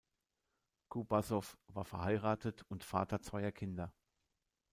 Kubassow 0.89 1.43
war 1.67 1.85
verheiratet 1.85 2.65
und 2.69 2.83
Vater 2.83 3.21
zweier 3.21 3.51
Kinder. 3.51 3.93